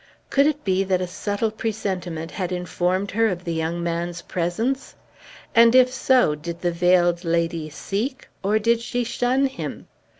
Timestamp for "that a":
0.85-1.05